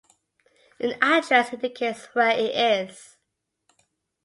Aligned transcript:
An 0.79 0.95
address 0.99 1.53
indicates 1.53 2.05
where 2.13 2.31
it 2.35 2.55
is. 2.55 3.17